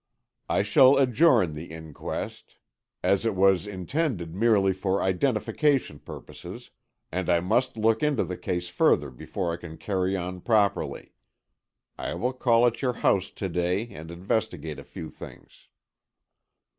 [0.49, 2.57] "I shall adjourn the inquest,
[3.03, 6.71] as it was intended merely for identification purposes,
[7.11, 11.13] and I must look into the case further before I can carry on properly.
[11.99, 15.67] I will call at your house to day, and investigate a few things."